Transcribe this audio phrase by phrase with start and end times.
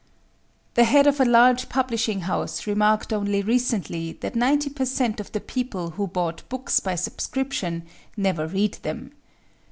[0.73, 5.31] The head of a large publishing house remarked only recently that ninety per cent of
[5.31, 7.83] the people who bought books by subscription
[8.17, 9.11] never read them.